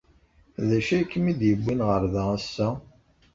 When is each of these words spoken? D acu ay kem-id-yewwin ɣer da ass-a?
D 0.67 0.69
acu 0.77 0.91
ay 0.95 1.05
kem-id-yewwin 1.11 1.81
ɣer 1.89 2.03
da 2.13 2.23
ass-a? 2.35 2.69